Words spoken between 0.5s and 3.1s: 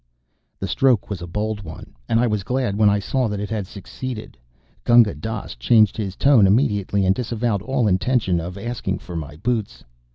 The stroke was a bold one, and I was glad when I